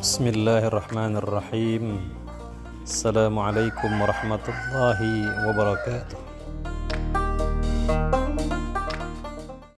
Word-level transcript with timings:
بسم 0.00 0.26
الله 0.32 0.72
الرحمن 0.72 1.20
الرحيم. 1.20 1.84
السلام 2.88 3.38
عليكم 3.38 3.90
ورحمة 4.00 4.46
الله 4.48 5.00
وبركاته. 5.44 6.19